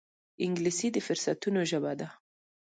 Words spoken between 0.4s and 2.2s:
انګلیسي د فرصتونو ژبه ده